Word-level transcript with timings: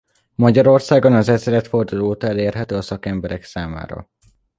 Magyarországon 0.35 1.13
az 1.13 1.29
ezredforduló 1.29 2.07
óta 2.07 2.27
elérhető 2.27 2.75
a 2.75 2.81
szakemberek 2.81 3.43
számára. 3.43 4.09